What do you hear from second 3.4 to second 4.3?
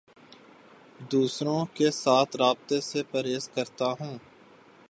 کرتا ہوں